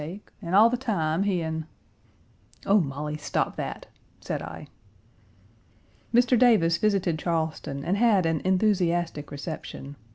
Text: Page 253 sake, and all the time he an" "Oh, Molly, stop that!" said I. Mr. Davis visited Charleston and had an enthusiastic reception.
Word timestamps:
Page 0.01 0.21
253 0.41 0.47
sake, 0.47 0.47
and 0.47 0.55
all 0.55 0.69
the 0.71 0.77
time 0.77 1.23
he 1.29 1.41
an" 1.43 1.67
"Oh, 2.65 2.79
Molly, 2.81 3.17
stop 3.17 3.55
that!" 3.57 3.85
said 4.19 4.41
I. 4.41 4.65
Mr. 6.11 6.39
Davis 6.39 6.77
visited 6.79 7.19
Charleston 7.19 7.85
and 7.85 7.97
had 7.97 8.25
an 8.25 8.41
enthusiastic 8.43 9.29
reception. 9.29 9.95